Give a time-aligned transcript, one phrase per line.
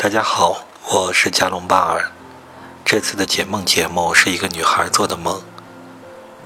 [0.00, 2.12] 大家好，我是加隆巴尔。
[2.84, 5.42] 这次的解梦节目是一个女孩做的梦，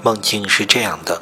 [0.01, 1.21] 梦境是这样的：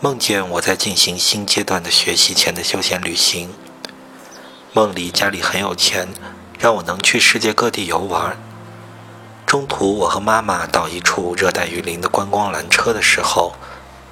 [0.00, 3.54] 梦见我在进行新阶段的学习前的休闲旅行。
[4.74, 6.08] 梦里家里很有钱，
[6.58, 8.36] 让我能去世界各地游玩。
[9.46, 13.54] 中途我和妈妈到一处热带雨林的观光缆车的时候，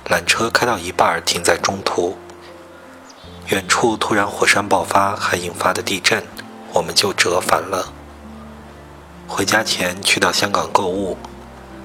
[0.06, 2.16] 缆车开到一半停在中途。
[3.48, 6.24] 远处突然火山爆发，还引发的地震，
[6.72, 7.92] 我们就折返了。
[9.26, 11.16] 回家前去到香港购物，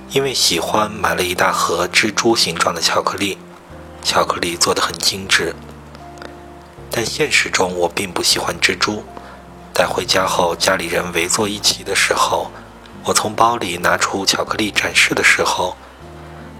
[0.09, 3.37] 因为喜欢买了一大盒蜘蛛形状的巧克力，
[4.03, 5.55] 巧克力做的很精致。
[6.89, 9.03] 但现实中我并不喜欢蜘蛛。
[9.73, 12.49] 带回家后，家里人围坐一起的时候，
[13.03, 15.75] 我从包里拿出巧克力展示的时候，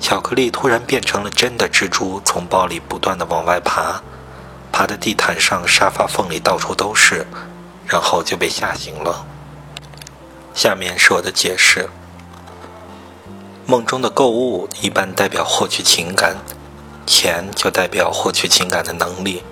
[0.01, 4.01] 巧克力突然变成了真的蜘蛛，从包里不断的往外爬，
[4.71, 7.25] 爬的地毯上、沙发缝里到处都是，
[7.87, 9.25] 然后就被吓醒了。
[10.53, 11.89] 下面是我的解释：
[13.65, 16.37] 梦中的购物一般代表获取情感，
[17.05, 19.43] 钱就代表获取情感的能力。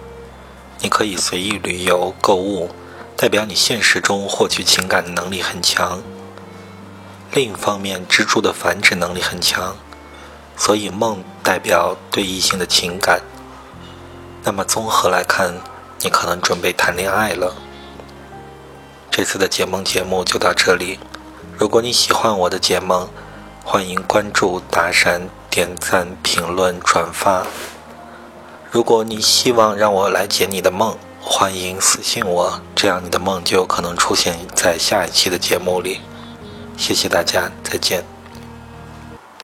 [0.80, 2.70] 你可以随意旅游、购物，
[3.16, 6.02] 代表你现实中获取情感的能力很强。
[7.32, 9.76] 另一方面，蜘蛛的繁殖能力很强，
[10.56, 13.22] 所以梦代表对异性的情感。
[14.44, 15.54] 那么综合来看，
[16.02, 17.56] 你可能准备谈恋爱了。
[19.16, 20.98] 这次的解梦节目就到这里。
[21.56, 23.08] 如果你喜欢我的解梦，
[23.64, 27.46] 欢迎关注、打赏、点赞、评论、转发。
[28.72, 36.02] 如果你希望让我来解你的梦，欢迎私信我，这样你的梦就有可能出现在下一期的节目里。
[36.76, 38.04] 谢谢大家，再见。